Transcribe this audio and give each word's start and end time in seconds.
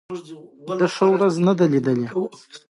ښه 0.95 1.05
ورځ 1.13 1.35
نه 1.47 1.53
ده 1.57 1.65
لېدلې. 1.73 2.07